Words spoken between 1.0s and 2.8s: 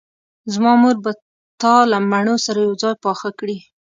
به تا له مڼو سره